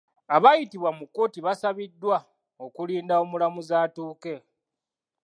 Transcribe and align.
Abaayitibwa 0.35 0.89
mu 0.97 1.05
kkooti 1.07 1.39
basabiddwa 1.45 2.17
okulinda 2.65 3.13
omulamuzi 3.23 3.73
atuuke. 3.83 4.35